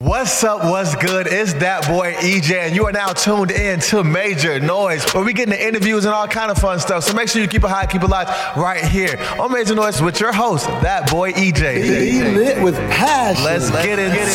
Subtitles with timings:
[0.00, 0.62] What's up?
[0.62, 1.26] What's good?
[1.26, 5.32] It's that boy EJ, and you are now tuned in to Major Noise, where we
[5.32, 7.02] get into interviews and all kind of fun stuff.
[7.04, 8.28] So make sure you keep it high, keep it live
[8.58, 11.80] right here on Major Noise with your host, that boy EJ.
[11.80, 13.42] Be lit with passion.
[13.42, 14.26] Let's get into it.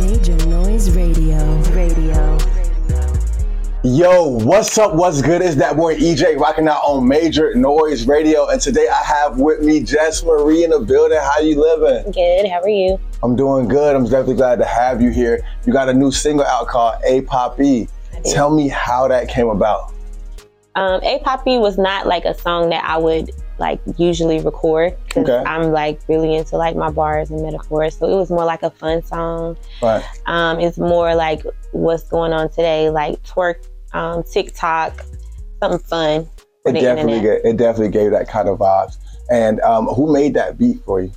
[0.00, 1.36] Major Noise Radio.
[1.74, 2.38] Radio.
[3.84, 4.94] Yo, what's up?
[4.94, 5.42] What's good?
[5.42, 9.60] It's that boy EJ rocking out on Major Noise Radio, and today I have with
[9.60, 11.18] me Jess Marie in the building.
[11.20, 12.10] How you living?
[12.10, 12.48] Good.
[12.48, 12.98] How are you?
[13.22, 13.96] I'm doing good.
[13.96, 15.44] I'm definitely glad to have you here.
[15.66, 17.88] You got a new single out called A Poppy.
[18.24, 19.92] Tell me how that came about.
[20.74, 25.28] Um, A Poppy was not like a song that I would like usually record because
[25.28, 25.42] Okay.
[25.50, 27.96] I'm like really into like my bars and metaphors.
[27.96, 29.56] So it was more like a fun song.
[29.82, 30.04] Right.
[30.26, 31.42] Um, it's more like
[31.72, 35.04] what's going on today, like twerk, um, TikTok,
[35.60, 36.28] something fun.
[36.66, 38.98] It definitely gave, it definitely gave that kind of vibes.
[39.30, 41.10] And um, who made that beat for you?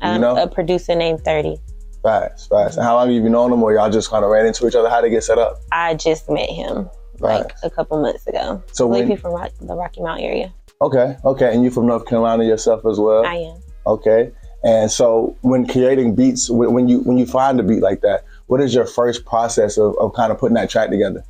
[0.00, 0.36] Do you Um, know?
[0.36, 1.56] A producer named Thirty.
[2.02, 2.76] Fast, fast.
[2.76, 4.66] And how long have you been known him, or y'all just kind of ran into
[4.68, 4.88] each other?
[4.88, 5.56] How they get set up?
[5.72, 8.62] I just met him like a couple months ago.
[8.72, 10.52] So I believe when- from Rock, the Rocky Mount area.
[10.80, 11.52] Okay, okay.
[11.52, 13.26] And you from North Carolina yourself as well?
[13.26, 13.56] I am.
[13.86, 14.30] Okay.
[14.62, 18.60] And so when creating beats, when, you when you find a beat like that, what
[18.60, 21.24] is your first process of, of kind of putting that track together?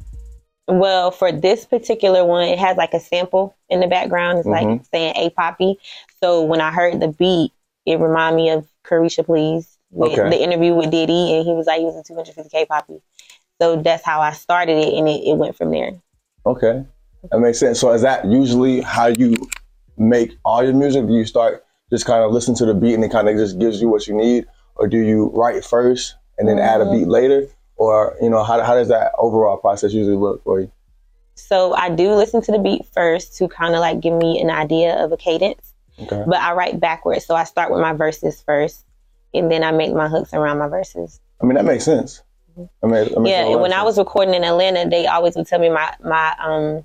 [0.66, 4.38] Well, for this particular one, it has like a sample in the background.
[4.38, 4.86] It's like Mhm.
[4.92, 5.78] saying A Poppy.
[6.22, 7.52] So when I heard the beat,
[7.88, 10.28] it reminded me of Carisha Please with Okay.
[10.30, 13.00] the interview with Diddy, and he was like, he was a 250K Poppy.
[13.60, 15.92] So that's how I started it, and it, it went from there.
[16.46, 16.84] Okay,
[17.30, 17.80] that makes sense.
[17.80, 19.36] So is that usually how you
[19.96, 21.06] make all your music?
[21.06, 23.58] Do you start just kind of listen to the beat and it kind of just
[23.58, 26.92] gives you what you need, or do you write first and then add a Mhm.
[26.92, 30.70] beat later, or you know how how does that overall process usually look for you?
[31.34, 34.50] So I do listen to the beat first to kind of like give me an
[34.50, 36.24] idea of a cadence, Okay.
[36.26, 37.26] but I write backwards.
[37.26, 38.84] So I start with my verses first,
[39.34, 41.20] and then I make my hooks around my verses.
[41.40, 42.22] I mean that makes sense.
[42.82, 43.84] I mean, yeah when i sense.
[43.84, 46.84] was recording in atlanta they always would tell me my my um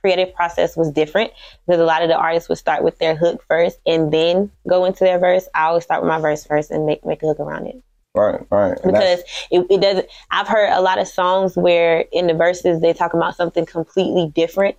[0.00, 1.32] creative process was different
[1.66, 4.84] because a lot of the artists would start with their hook first and then go
[4.84, 7.40] into their verse i always start with my verse first and make make a hook
[7.40, 7.82] around it
[8.14, 8.78] right, right.
[8.82, 9.20] And because
[9.50, 13.14] it, it doesn't i've heard a lot of songs where in the verses they talk
[13.14, 14.76] about something completely different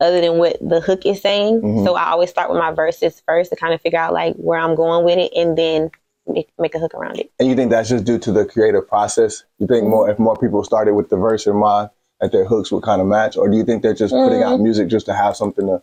[0.00, 1.84] other than what the hook is saying Mhm.
[1.84, 4.58] so i always start with my verses first to kind of figure out like where
[4.58, 5.90] i'm going with it and then
[6.26, 8.88] make, make a hook around it And you think that's just due to the creative
[8.88, 9.44] process?
[9.58, 11.90] You think more if more people started with the verse in mind,
[12.20, 14.58] that their hooks would kind of match, or do you think they're just putting out
[14.58, 14.62] Mm.
[14.62, 15.82] music just to have something to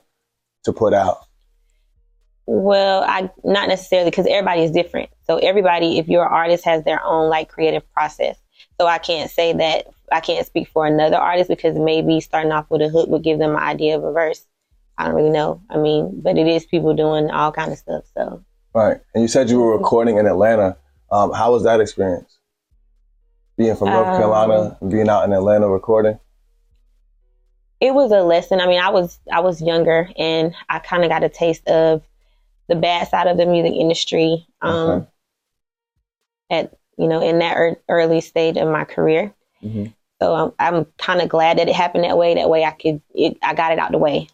[0.64, 1.20] to put out?
[2.48, 5.10] Well, I not necessarily because everybody is different.
[5.28, 8.38] So everybody, if you're an artist, has their own like creative process.
[8.82, 12.66] So I can't say that I can't speak for another artist because maybe starting off
[12.72, 14.44] with a hook would give them an idea of a verse.
[14.98, 15.62] I don't really know.
[15.70, 18.06] I mean, but it is people doing all kind of stuff.
[18.16, 18.44] So
[18.74, 19.00] Right.
[19.14, 20.78] And you said you were recording in Atlanta.
[21.12, 22.40] Um, how was that experience?
[23.58, 26.20] Being from North Um, Carolina being out in Atlanta recording.
[27.80, 28.62] it was a lesson.
[28.62, 32.04] I mean, I was I was younger and I kind of got a taste of
[32.70, 34.48] the bad side of the music industry.
[34.62, 35.08] Um, Okay.
[36.50, 39.34] at you know in that ear early stage of my career.
[39.64, 39.94] Mhm.
[40.22, 42.36] So I'm, I'm kind of glad that it happened that way.
[42.36, 44.28] That way I could, it, I got it out the way,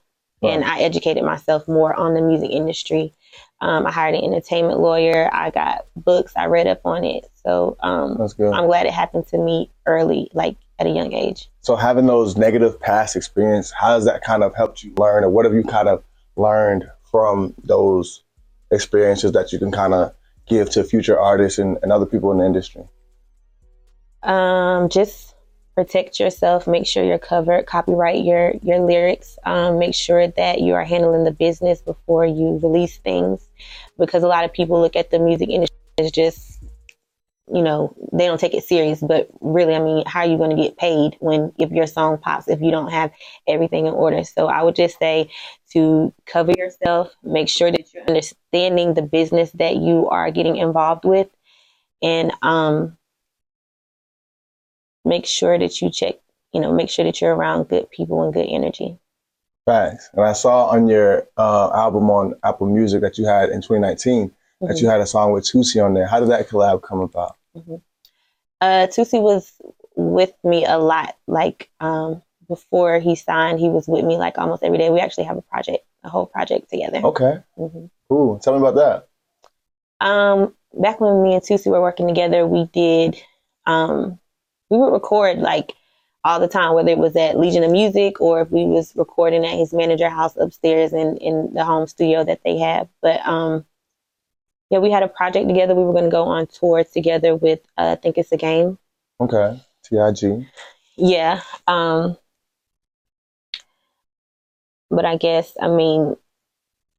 [0.44, 3.14] and I educated myself more on the music industry.
[3.62, 5.30] Um, I hired an entertainment lawyer.
[5.34, 6.34] I got books.
[6.36, 7.26] I read up on it.
[7.44, 8.54] So um, That's good.
[8.54, 11.50] I'm glad it happened to me early, like at a young age.
[11.62, 15.30] So having those negative past experience, how has that kind of helped you learn, or
[15.30, 16.04] what have you kind of
[16.36, 18.24] learned from those
[18.72, 20.14] experiences that you can kind of
[20.48, 22.84] give to future artists and, and other people in the industry?
[24.24, 25.36] Um, just
[25.76, 26.68] protect yourself.
[26.68, 27.68] Make sure you're covered.
[27.68, 29.38] Copyright your your lyrics.
[29.46, 33.48] Um, make sure that you are handling the business before you release things,
[34.00, 36.60] because a lot of people look at the music industry as just,
[37.54, 39.00] you know, they don't take it serious.
[39.00, 42.18] But really, I mean, how are you going to get paid when if your song
[42.18, 43.12] pops if you don't have
[43.48, 44.24] everything in order?
[44.24, 45.30] So I would just say
[45.72, 47.12] to cover yourself.
[47.24, 51.28] Make sure that you're understanding the business that you are getting involved with,
[52.02, 52.98] and um
[55.06, 56.16] make sure that you check,
[56.54, 59.00] you know, make sure that you're around good people and good energy.
[59.66, 60.10] Thanks.
[60.14, 64.32] And I saw on your uh, album on Apple Music that you had in 2019
[64.62, 66.08] that you had a song with Tusi on there.
[66.08, 67.36] How did that collab come about?
[68.60, 69.54] Uh, Tusi was
[69.96, 71.16] with me a lot.
[71.28, 74.90] Like um, before he signed, he was with me like almost every day.
[74.90, 77.00] We actually have a project, a whole project together.
[77.04, 77.90] Okay, Mhm.
[78.10, 78.40] cool.
[78.40, 79.08] Tell me about that.
[80.06, 83.22] Um, back when me and Tusi were working together, we did,
[83.66, 84.20] um,
[84.70, 85.74] we would record like
[86.24, 89.46] all the time, whether it was at Legion of Music or if we was recording
[89.46, 92.88] at his manager house upstairs in, in the home studio that they have.
[93.02, 93.66] But, um,
[94.70, 95.76] yeah, we had a project together.
[95.76, 98.78] We were going to go on tour together with uh, I think it's a game.
[99.20, 99.62] Okay.
[99.84, 100.46] Tig.
[100.98, 101.42] Yeah.
[101.68, 102.18] Um,
[104.90, 106.16] but I guess I mean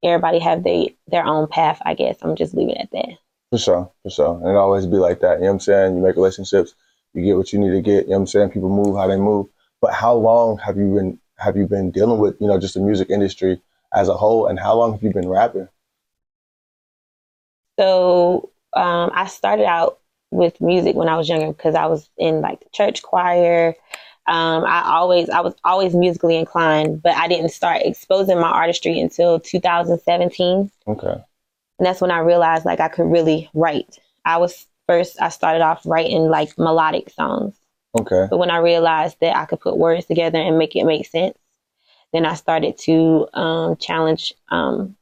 [0.02, 1.80] everybody have they their own path.
[1.84, 3.18] I guess I'm just leaving it at that.
[3.50, 4.36] For sure, for sure.
[4.38, 5.38] And it always be like that.
[5.38, 5.96] You know what I'm saying?
[5.96, 6.74] You make relationships,
[7.14, 8.04] you get what you need to get.
[8.04, 8.50] You know what I'm saying?
[8.50, 9.46] People move how they move.
[9.80, 12.80] But how long have you been have you been dealing with, you know, just the
[12.80, 13.60] music industry
[13.94, 15.68] as a whole and how long have you been rapping?
[17.78, 19.98] So um, I started out
[20.30, 23.74] with music when I was younger because I was in like the church choir.
[24.26, 29.00] Um, I always I was always musically inclined, but I didn't start exposing my artistry
[29.00, 30.70] until 2017.
[30.86, 31.24] Okay.
[31.78, 33.98] And that's when I realized like I could really write.
[34.24, 37.54] I was first I started off writing like melodic songs.
[37.98, 38.26] Okay.
[38.28, 41.38] But when I realized that I could put words together and make it make sense,
[42.12, 44.96] then I started to um, challenge um,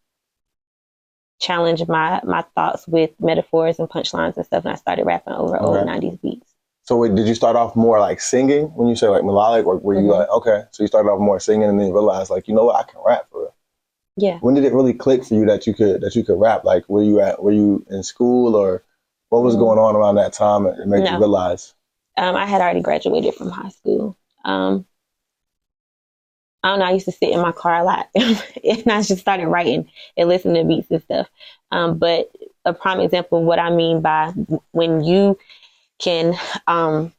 [1.41, 4.65] challenge my my thoughts with metaphors and punchlines and stuff.
[4.65, 6.55] And I started rapping over old '90s beats.
[6.85, 9.77] So wait, did you start off more like singing when you say like melodic or
[9.79, 10.19] were you Mhm.
[10.19, 12.65] like okay, so you started off more singing and then you realized like, you know
[12.65, 13.55] what, I can rap for real.
[14.17, 14.39] Yeah.
[14.41, 16.65] When did it really click for you that you could that you could rap?
[16.65, 18.83] Like were you at were you in school or
[19.31, 19.61] what was Mm.
[19.61, 21.75] going on around that time that made you realize?
[22.17, 24.17] Um, I had already graduated from high school.
[24.45, 24.87] Um,
[26.67, 26.87] I don't know.
[26.87, 28.43] I used to sit in my car a lot, and
[28.91, 31.29] I just started writing and listening to beats and stuff.
[31.71, 32.29] Um, but
[32.65, 34.33] a prime example of what I mean by
[34.73, 35.39] when you
[36.01, 36.35] can,
[36.67, 37.13] um,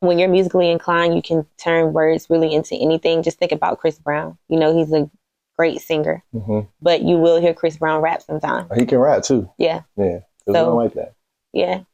[0.00, 3.22] when you're musically inclined, you can turn words really into anything.
[3.22, 4.36] Just think about Chris Brown.
[4.50, 5.10] You know, he's a
[5.56, 8.68] great singer, hmm but you will hear Chris Brown rap sometimes.
[8.76, 9.48] He can rap too.
[9.56, 10.18] Yeah, Yeah.
[10.46, 11.14] So- like that.
[11.54, 11.84] yeah.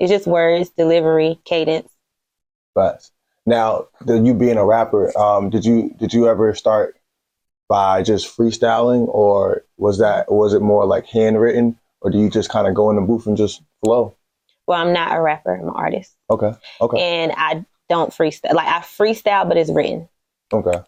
[0.00, 1.92] It's just words, delivery, cadence.
[2.74, 3.08] But
[3.48, 6.98] now, the, you being a rapper, um, did you did you ever start
[7.68, 12.50] by just freestyling, or was that was it more like handwritten, or do you just
[12.50, 14.16] kind of go in the booth and just flow?
[14.66, 15.54] Well, I'm not a rapper.
[15.54, 16.14] I'm an artist.
[16.30, 18.54] Okay, okay, and I don't freestyle.
[18.54, 20.08] Like I freestyle, but it's written.
[20.52, 20.80] okay,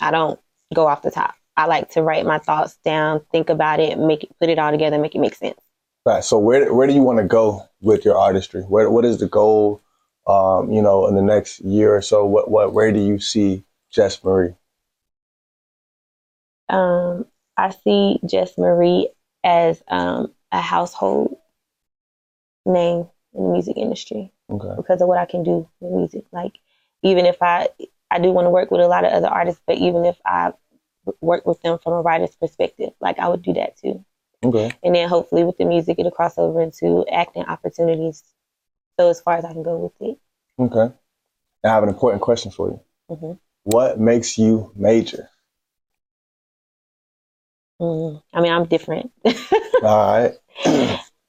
[0.00, 0.40] I don't
[0.74, 1.34] go off the top.
[1.56, 4.70] I like to write my thoughts down, think about it, make it, put it all
[4.70, 5.58] together, make it make sense.
[6.04, 6.22] right.
[6.22, 8.62] So where where do you want to go with your artistry?
[8.62, 9.80] Where what is the goal?
[10.26, 13.64] Um, you know, in the next year or so, what what where do you see
[13.90, 14.54] Jess Marie?
[16.68, 17.26] Um,
[17.56, 19.10] I see Jess Marie
[19.44, 21.38] as um, a household
[22.64, 26.24] name in the music industry Okay, because of what I can do with music.
[26.32, 26.58] Like
[27.02, 27.68] even if I
[28.10, 30.52] I do want to work with a lot of other artists, but even if I
[31.20, 34.04] work with them from a writer's perspective, like I would do that too.
[34.42, 38.24] okay, and then hopefully with the music it'll cross over into acting opportunities
[38.98, 40.18] so as far as i can go with it
[40.58, 40.94] okay.
[41.64, 42.80] I have an important question for you.
[43.10, 43.38] Mhm.
[43.64, 45.28] What makes you major?
[47.80, 48.22] mm.
[48.32, 49.10] i mean i'm different
[49.82, 50.32] All right.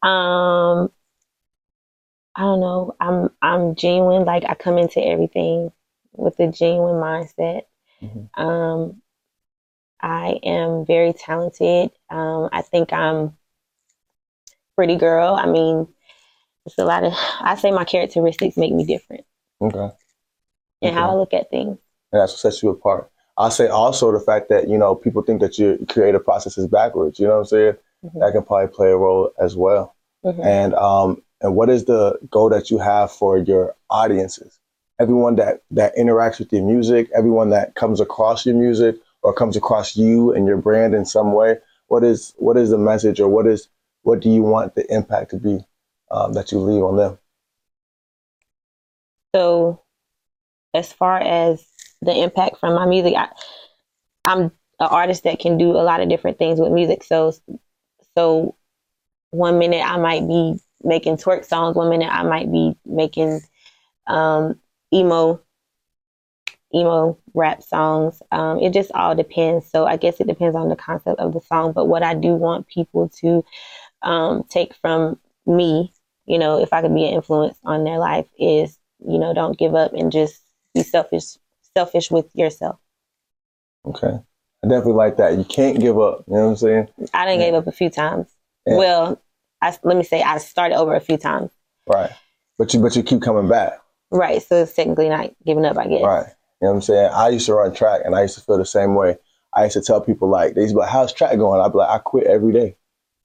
[0.04, 0.90] um
[2.36, 5.72] i don't know i'm i'm genuine like i come into everything
[6.14, 7.64] with a genuine mindset
[8.02, 8.30] Mhm.
[8.40, 9.02] um
[10.02, 13.36] i am very talented um i think i'm
[14.76, 15.88] pretty girl i mean
[16.68, 19.26] it's a lot of i say my characteristics make me different
[19.62, 19.90] Okay.
[20.84, 21.78] and how i look at things
[22.12, 23.10] And that's what sets you apart.
[23.38, 26.66] I'll say also the fact that, you know, people think that your creative process is
[26.68, 27.20] backwards.
[27.20, 27.74] You know what I'm saying?
[28.06, 28.20] Mhm.
[28.20, 29.94] That can probably play a role as well.
[30.26, 30.44] Mhm.
[30.44, 34.60] And um and what is the goal that you have for your audiences?
[35.00, 39.56] Everyone that that interacts with your music, everyone that comes across your music or comes
[39.56, 41.58] across you and your brand in some way.
[41.90, 43.68] What is what is the message or what is
[44.02, 45.56] what do you want the impact to be
[46.12, 47.18] um, that you leave on them?
[49.36, 49.84] So,
[50.74, 51.66] as far as
[52.02, 53.30] the impact from my music, I,
[54.26, 57.04] I'm an artist that can do a lot of different things with music.
[57.04, 57.34] So,
[58.16, 58.56] so
[59.32, 63.42] one minute I might be making twerk songs, one minute I might be making
[64.06, 64.60] um,
[64.94, 65.42] emo,
[66.74, 68.22] emo rap songs.
[68.32, 69.70] Um, it just all depends.
[69.70, 71.74] So I guess it depends on the concept of the song.
[71.74, 73.44] But what I do want people to
[74.02, 75.94] um, take from me,
[76.28, 79.58] you know, if I could be an influence on their life, is you know, don't
[79.58, 80.42] give up and just
[80.74, 81.38] be selfish,
[81.76, 82.78] selfish with yourself.
[83.86, 84.20] Okay.
[84.64, 85.38] I definitely like that.
[85.38, 86.24] You can't give up.
[86.28, 86.88] You know what I'm saying?
[87.14, 88.28] I done give up a few times.
[88.66, 88.78] Yeah.
[88.78, 89.22] Well,
[89.62, 91.52] I, let me say I started over a few times.
[91.88, 92.12] Right.
[92.58, 93.80] But you but you keep coming back.
[94.12, 94.42] Right.
[94.42, 96.04] So it's technically not giving up, I guess.
[96.04, 96.28] Right.
[96.62, 97.12] You know what I'm saying?
[97.14, 99.18] I used to run track and I used to feel the same way.
[99.54, 101.62] I used to tell people like they used to be like, How's track going?
[101.62, 102.76] I'd be like, I quit every day.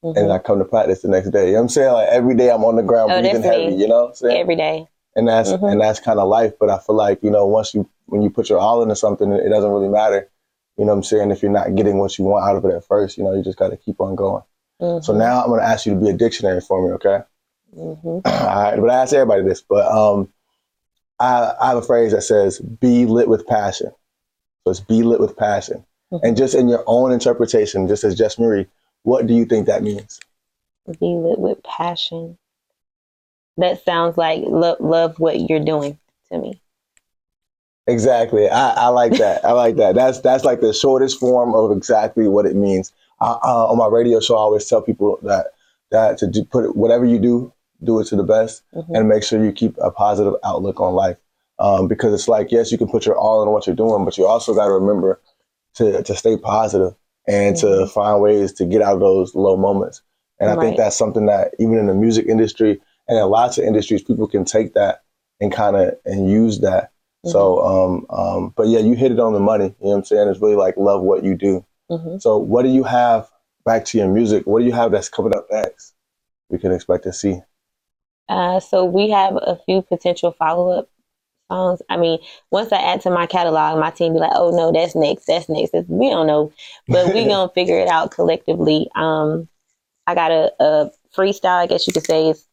[0.05, 0.17] Mhm.
[0.17, 1.47] And I come to practice the next day.
[1.47, 1.93] You know what I'm saying?
[1.93, 4.41] Like every day I'm on the ground Oh, breathing heavy, you know what I'm saying?
[4.41, 4.89] Every day.
[5.15, 5.71] and that's Mhm.
[5.73, 6.55] and that's kind of life.
[6.59, 9.31] But I feel like, you know, once you when you put your all into something,
[9.33, 10.29] it doesn't really matter.
[10.77, 11.31] You know what I'm saying?
[11.31, 13.43] If you're not getting what you want out of it at first, you know, you
[13.43, 14.43] just gotta keep on going.
[15.01, 17.23] So now I'm going to ask you to be a dictionary for me, okay?
[17.73, 17.93] hmm
[18.25, 20.33] All right, but I ask everybody this, but um,
[21.21, 23.93] I, I have a phrase that says "be lit with passion."
[24.65, 28.39] So it's "be lit with passion," and just in your own interpretation, just as Jess
[28.41, 28.67] Marie,
[29.03, 30.21] what do you think that means?
[30.87, 32.39] Be lit with passion.
[33.57, 35.99] That sounds like love, love what you're doing
[36.31, 36.61] to me.
[37.87, 38.49] Exactly.
[38.49, 39.45] I, I like that.
[39.45, 39.95] I like that.
[39.95, 42.93] That's that's like the shortest form of exactly what it means.
[43.21, 45.49] I, uh, on my radio show, I always tell people that
[45.91, 48.87] that to do, put it, whatever you do, do it to the best, Mhm.
[48.97, 51.19] and make sure you keep a positive outlook on life.
[51.59, 54.17] Um, because it's like yes, you can put your all in what you're doing, but
[54.17, 55.21] you also got to remember
[55.75, 56.95] to to stay positive
[57.29, 57.91] and to Mhm.
[57.93, 60.02] find ways to get out of those low moments.
[60.41, 63.64] And I think that's something that even in the music industry and in lots of
[63.64, 65.02] industries, people can take that
[65.41, 66.91] and kind of and use that.
[67.25, 69.67] So, um, um, but yeah, you hit it on the money.
[69.67, 70.29] You know what I'm saying?
[70.29, 71.64] It's really like love what you do.
[71.88, 73.29] hmm So, what do you have
[73.64, 74.45] back to your music?
[74.47, 75.95] What do you have that's coming up next?
[76.50, 77.41] We can expect to see.
[78.29, 80.88] Uh, so we have a few potential follow up
[81.53, 81.83] songs.
[81.91, 82.19] I mean,
[82.51, 85.49] once I add to my catalog, my team be like, "Oh no, that's next, that's
[85.49, 86.53] next." It's, we don't know,
[86.89, 88.89] but we gonna figure it out collectively.
[88.95, 89.49] Um,
[90.07, 92.31] I got a, a freestyle, I guess you could say.
[92.31, 92.47] It's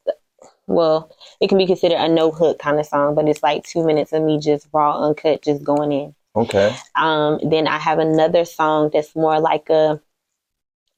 [0.68, 3.86] well, it can be considered a no hook kind of song, but it's like two
[3.86, 6.16] minutes of me just raw, uncut, just going in.
[6.36, 6.76] Okay.
[6.96, 10.00] Um, then I have another song that's more like a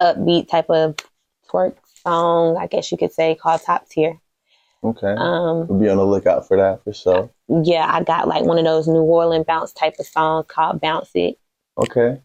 [0.01, 0.97] upbeat type of
[1.49, 4.19] twerk song, I guess you could say, called Top Tier.
[4.83, 5.13] Okay.
[5.17, 7.29] Um, we'll be on the lookout for that for sure.
[7.63, 11.09] Yeah, I got like one of those New Orleans bounce type of songs called Bounce
[11.15, 11.35] It.
[11.77, 12.21] Okay.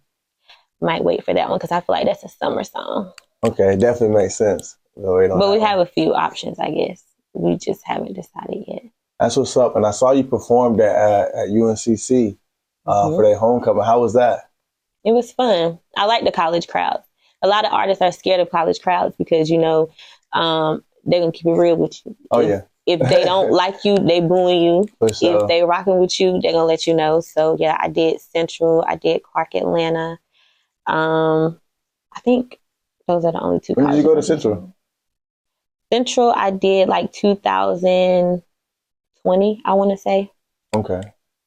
[0.80, 3.12] Might wait for that one because I feel like that's a summer song.
[3.44, 3.74] Okay.
[3.74, 4.76] It definitely makes sense.
[4.94, 5.60] Wait But we that one.
[5.60, 7.02] have a few options, I guess.
[7.32, 8.82] We just haven't decided yet.
[9.18, 9.76] That's what's up.
[9.76, 12.36] And I saw you performed at, at, at UNCC
[12.86, 13.16] uh, Mhm.
[13.16, 13.84] for their homecoming.
[13.84, 14.50] How was that?
[15.04, 15.78] It was fun.
[15.96, 17.04] I like the college crowds.
[17.42, 19.90] A lot of artists are scared of college crowds because, you know,
[20.32, 22.16] um, they're going to keep it real with you.
[22.30, 24.88] Oh yeah, If they don't like you, they booing you.
[25.12, 25.42] sure.
[25.42, 27.20] If they rocking with you, they're going to let you know.
[27.20, 28.84] So, yeah, I did Central.
[28.86, 30.18] I did Clark Atlanta.
[30.86, 31.58] Um,
[32.14, 32.60] I think
[33.08, 33.72] those are the only two.
[33.74, 34.22] When did you go to.
[34.22, 34.74] Central?
[35.92, 40.30] Central, I did like 2020, I want to say,
[40.74, 41.00] Okay.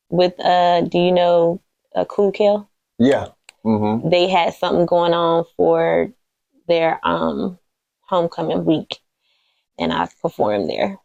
[0.09, 1.61] with uh, do you know
[1.95, 2.69] uh, Cool Kill?
[2.97, 3.27] Yeah.
[3.65, 4.07] Mm-hmm.
[4.09, 6.13] They had something going on for
[6.69, 7.59] their um
[8.01, 8.99] homecoming week,
[9.77, 10.97] and I performed there.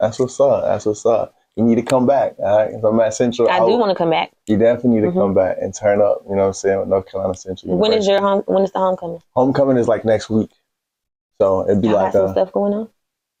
[0.00, 0.64] That's what's up.
[0.64, 1.34] That's what's up.
[1.56, 2.34] You need to come back.
[2.38, 2.72] All right.
[2.72, 4.32] If I'm at Central, I do want to come back.
[4.46, 5.20] You definitely need to Mhm.
[5.20, 6.22] come back and turn up.
[6.28, 6.78] You know what I'm saying?
[6.80, 7.76] With North Carolina Central.
[7.76, 8.42] When is your home?
[8.46, 9.22] When is the homecoming?
[9.34, 9.76] homecoming?
[9.76, 10.50] Is like next week.
[11.40, 12.88] So it'd be Y'all like got some a, stuff going on.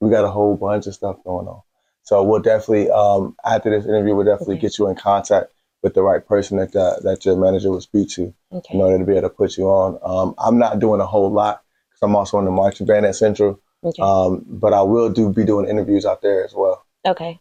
[0.00, 1.60] we got a whole bunch of stuff going on.
[2.02, 4.62] So we'll definitely um, after this interview, we'll definitely Okay.
[4.62, 5.52] get you in contact
[5.82, 8.74] with the right person that uh, that your manager will speak to Okay.
[8.74, 9.98] in order to be able to put you on.
[10.02, 13.16] Um, I'm not doing a whole lot because I'm also in the marching band at
[13.16, 14.02] Central, Okay.
[14.02, 16.84] um, but I will do be doing interviews out there as well.
[17.06, 17.40] okay.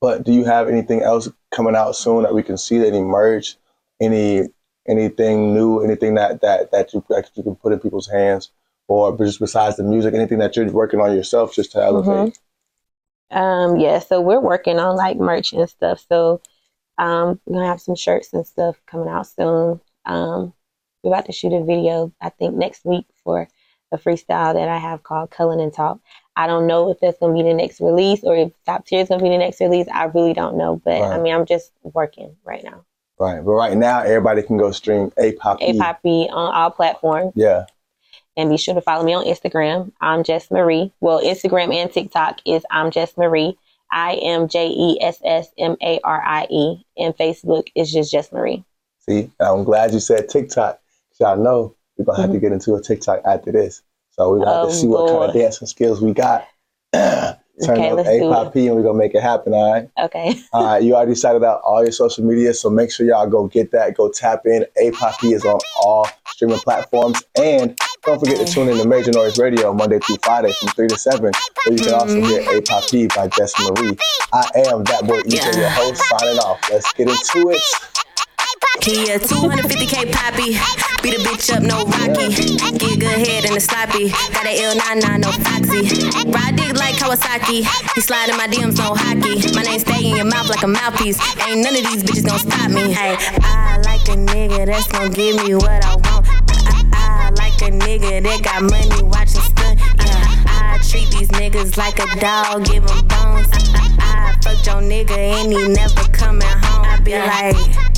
[0.00, 3.56] But do you have anything else coming out soon that we can see any merch,
[4.00, 4.48] any
[4.86, 8.50] anything new, anything that that that you that you can put in people's hands,
[8.88, 12.38] or just besides the music, anything that you're working on yourself just to elevate?
[13.30, 13.76] Um.
[13.78, 13.98] Yeah.
[13.98, 16.04] So we're working on like merch and stuff.
[16.08, 16.40] So,
[16.98, 19.80] um, we're gonna have some shirts and stuff coming out soon.
[20.04, 20.52] Um,
[21.02, 22.12] we're about to shoot a video.
[22.20, 23.48] I think next week for
[23.92, 25.98] a freestyle that I have called "Cullen and Talk."
[26.36, 29.08] I don't know if that's gonna be the next release or if Top Tier is
[29.08, 29.86] gonna be the next release.
[29.92, 32.84] I really don't know, but I mean, I'm just working right now.
[33.18, 33.42] Right.
[33.42, 35.58] But right now, everybody can go stream A-Pop.
[35.62, 37.32] A Poppy on all platforms.
[37.34, 37.64] Yeah.
[38.36, 39.92] And be sure to follow me on Instagram.
[40.02, 40.92] I'm Jess Marie.
[41.00, 43.56] Well, Instagram and TikTok is I'm Jess Marie.
[43.90, 46.84] I am J E S S M A R I E.
[46.98, 48.62] And Facebook is just Jess Marie.
[48.98, 50.78] See, I'm glad you said TikTok.
[51.18, 53.82] Y'all know we're gonna have to get into a TikTok after this.
[54.10, 54.66] So we got Mm-hmm.
[54.66, 56.46] Oh, to see what kind of dancing skills we got.
[57.64, 59.54] Turn Okay, up A-Pop and we're gonna make it happen.
[59.54, 59.88] All right.
[59.98, 60.34] Okay.
[60.52, 63.46] All right, you already shouted out all your social media, so make sure y'all go
[63.46, 63.94] get that.
[63.96, 64.66] Go tap in.
[64.82, 67.22] APOP is on all streaming platforms.
[67.40, 70.88] And don't forget to tune in to Major Noise Radio Monday through Friday from 3
[70.88, 71.32] to 7, where
[71.76, 73.96] you can also hear APOP by Jess Marie.
[74.34, 76.60] I am that boy, EJ, your host, signing off.
[76.70, 77.62] Let's get into it.
[78.80, 80.58] Kia 250k poppy.
[81.02, 82.34] Beat a bitch up, no Rocky.
[82.78, 84.10] Get good head in the sloppy.
[84.32, 86.30] Got a L99, no Foxy.
[86.30, 87.66] Ride dick like Kawasaki.
[87.94, 89.42] He slide in my DMs, no hockey.
[89.54, 91.18] My name stay in your mouth like a mouthpiece.
[91.46, 92.92] Ain't none of these bitches gonna stop me.
[92.92, 96.26] Hey, I like a nigga that's gonna give me what I want.
[96.28, 99.80] I, I, like a nigga that got money watching stunt.
[99.80, 103.48] Yeah, I treat these niggas like a dog, give 'em bones.
[103.52, 106.84] I, I, I fucked your nigga and he never coming home.
[106.84, 107.95] I be like.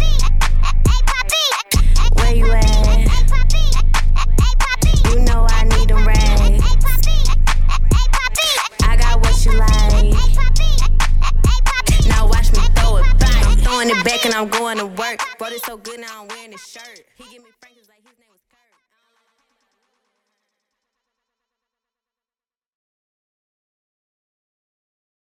[15.69, 16.28] So good now